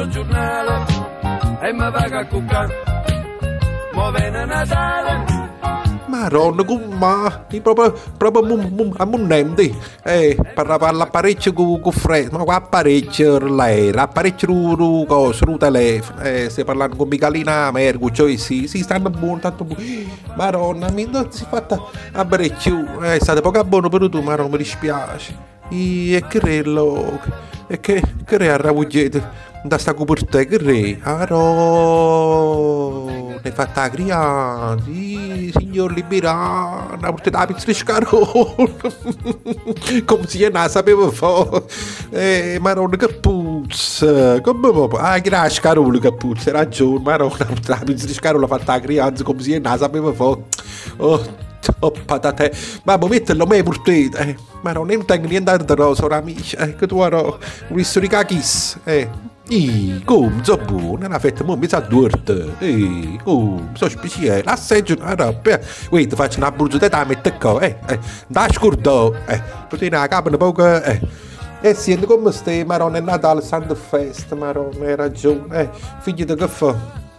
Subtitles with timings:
[0.00, 0.84] leggo il giornale
[1.60, 2.74] e mi vago a cuccare.
[3.92, 5.38] Mo viene Natale,
[6.06, 6.64] Maronna,
[6.96, 9.76] ma proprio, proprio mu- mu- a monnendi.
[10.02, 15.44] Eh, parla, parla parecchio con con Fred, ma qua parecchio lei, la parecchio ru, cosa,
[15.44, 16.20] ru telefono.
[16.22, 19.82] Eh, stai parlando con Michalina Mergu, cioè sì, sì, stanno buono, tanto buono.
[20.34, 21.78] Maronna, mi non si fatta
[22.12, 25.48] a parecchio, eh, state poco buono per tu, ma non mi dispiace.
[25.68, 27.20] E che rello,
[27.68, 31.38] e che, che re a ravugliete da sta coperta, che re, aro,
[33.42, 35.92] ne fatta la crianza, sì, signor
[37.12, 38.32] portato la pizza di scarolo,
[40.06, 41.64] come non la sapevo fare,
[42.10, 47.36] eh, maronna che puzza, come proprio, ah, che era scarolo che puzza, hai ragione, maronna,
[47.40, 50.44] ha portato la pizza di scarolo, ha fatta la crianza, come non la sapevo fare,
[50.96, 51.48] oh,
[51.80, 52.52] Oh, patate,
[52.84, 57.02] ma metterlo me portate, eh, ma non tengo niente altro, sono amici, eh, che tu
[57.02, 59.08] ero un visto di cachis, eh.
[59.52, 64.94] I, come, so buono, una fetta mo mi sa duerta, eh, come, so speciale, assaggio
[64.96, 65.60] una roba, eh.
[65.90, 70.06] Wait, ti faccio una bruciata da mettere qua, eh, eh, da scordo, eh, potete la
[70.06, 71.00] capa un poco, eh.
[71.62, 76.34] Eh sì, come stai, maronna, è Natale, Santa Festa, maronna, hai ragione, eh, figli di
[76.36, 77.09] che fa?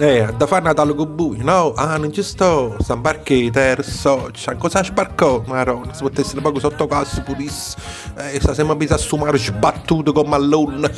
[0.00, 1.74] Eh, da fare con voi, no?
[1.74, 5.42] Ah, non ci sto, sta barchetta, er, so, c'è cosa sbarcò?
[5.46, 7.82] Maronna, si potesse un po' sotto cassa purissimo,
[8.16, 10.90] eh, sta sempre bisogna assumere sbattuto come all'un.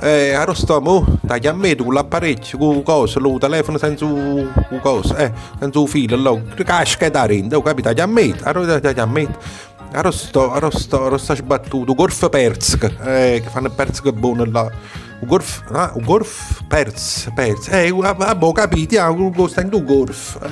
[0.00, 4.48] Eh, aro sto, mo, dai a me, con l'apparecchio, con cosa, lo telefono senza un
[4.80, 8.64] cosa, eh, senza un filo, lo, casca da rende, ho capito, dai a me, aro
[8.64, 9.64] dai a me.
[9.92, 14.70] Aro sto, aro sto, aro sto sbattuto, gorf perzc, eh, che fanno perzc buono là.
[15.18, 19.82] Un gorf, ah, un gorf perz, perz, eh, vabbè, capito, ah, un costa in tu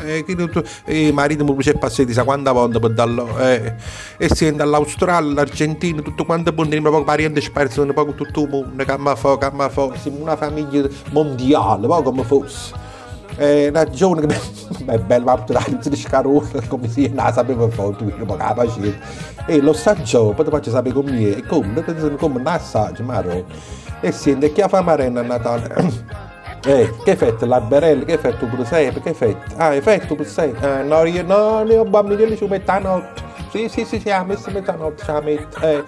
[0.07, 3.75] eh, che tu, eh, marito mi piace passare sa quanta volta per dallo, eh,
[4.17, 8.49] e si dall'Australia, l'Argentina, tutto quanto buono, ma poco pariente sperso, un po' tutto il
[8.49, 12.93] mondo, che ma fa, che ma fa, siamo una famiglia mondiale, poi come fosse.
[13.37, 14.39] Eh, ragione che
[14.87, 18.93] è bello ma la pizza di scarone come si non sapevo tu non la facevo
[19.47, 21.83] e lo saggio poi ti faccio sapere come è e come
[22.17, 23.21] come non assaggio ma
[24.05, 25.75] e sente che fa marena a Natale
[26.67, 29.55] eh, che fette la berella, che fette per sei, che fette?
[29.57, 30.55] Ah, fatto per sei?
[30.61, 33.23] Ah, no, io no, ho bambini lì su mezzanotte.
[33.51, 35.49] Sì, sì, sì, sì, ha messo mezzanotte, ci ha messo.
[35.61, 35.85] Eh,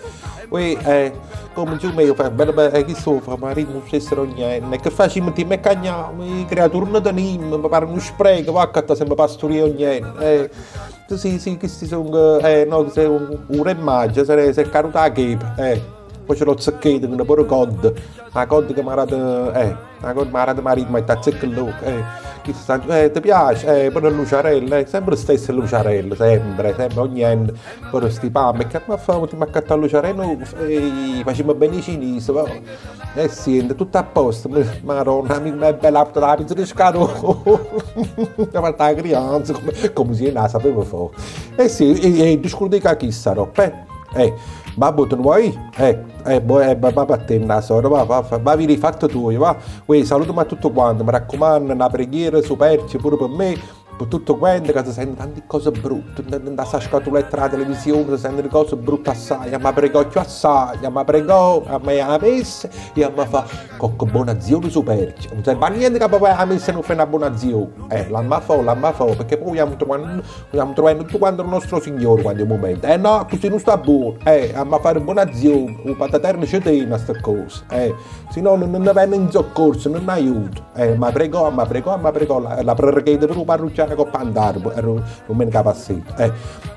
[0.48, 1.12] Ui, eh,
[1.54, 5.44] come giù meglio, fa bene bene, che sopra, ma non stessero niente, che facciamo ti
[5.44, 9.66] me cagniamo, i creature non tenim, mi pare uno spreco, va che sempre pastoria o
[9.66, 10.50] niente, eh,
[11.16, 15.54] sì, sì, questi sono, eh, no, se un, un remaggio, se è caruta la chepa,
[15.56, 15.82] eh,
[16.26, 17.94] poi lo zecchetto, una pure cod,
[18.32, 21.18] la cod che mi ha dato, eh, la cod mi ha dato marito, ma è
[21.20, 22.02] zecca il eh,
[22.42, 27.52] chissà, eh, ti piace, eh, pure Luciarella, eh, sempre stessa Luciarella, sempre, sempre, ogni anno,
[27.90, 30.24] pure sti pane, che ma fa, ti maccatta a Luciarella,
[30.66, 32.44] eh, facciamo bene i cinesi, va,
[33.14, 34.50] eh sì, è tutto a posto,
[34.82, 37.62] maronna, mi è bella la pizza di scaro,
[37.94, 41.10] mi ha fatto la crianza, come, come se non la sapevo fare,
[41.56, 44.34] eh sì, e, e discordi che chissà, eh, eh,
[44.74, 45.56] babbo tu vuoi?
[45.76, 49.32] Eh, eh, boh, eh, va a te nasoro, va, va, va, va vi rifatto tu,
[49.36, 49.56] va.
[49.86, 53.56] Uè, salutami a tutto quanto, mi raccomando, una preghiera superci pure per me,
[53.96, 58.22] per tutto quanto, che si sente tante cose brutte, da sta scatoletta alla televisione, si
[58.22, 63.12] sentono cose brutte assai, ma pregò più assai, ma pregò, a me ha messa, e
[63.16, 63.44] mi fa,
[63.78, 65.28] con buona azione superci.
[65.32, 67.70] Non serve a niente che poi ha messa non fa una buona azione.
[67.88, 71.80] Eh, la ma fa, la ma fa, perché poi vogliamo trovare, tutto quanto il nostro
[71.80, 72.86] Signore quando è il momento.
[72.86, 76.60] Eh no, così non sta buono, eh, a ma fare buona azione, un pataterno ci
[76.60, 77.94] tiene a queste cose, eh,
[78.28, 80.66] se no non ne viene in soccorso, non aiuto.
[80.74, 84.58] Eh, ma pregò, ma pregò, ma pregò, la, la preghiera per un parrucciano con pandare,
[84.60, 86.14] non me ne capacito.
[86.16, 86.32] Eh,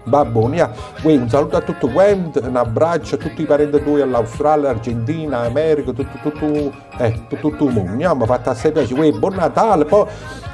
[0.06, 0.56] va buono.
[1.02, 5.40] Uè, un saluto a tutti quanti, un abbraccio a tutti i parenti tuoi all'Australia, Argentina,
[5.40, 7.94] America, tutto, tutto, eh, tutto, tutto il mondo.
[7.94, 9.00] Mi ha fatto assai piacere.
[9.00, 10.06] Uè, buon Natale, poi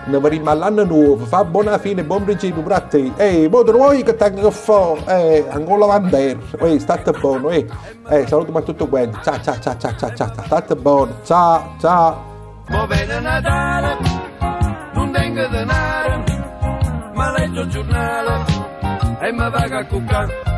[0.06, 3.12] ne verremo all'anno nuovo, fa buona fine, buon principio per te.
[3.15, 4.94] Ehi, voi vuoi che tengo che fa?
[5.07, 6.39] Eh, ancora bandera.
[6.59, 7.65] Ehi, state buono, eh.
[8.09, 9.18] Eh, saluto a tutti quanti.
[9.24, 10.44] Ciao, ciao, ciao, ciao, ciao, ciao.
[10.45, 11.13] State buono.
[11.24, 12.33] Ciao, ciao.
[12.69, 13.97] mo viene Natale,
[17.75, 18.45] giornale
[19.19, 20.55] e mi vago a.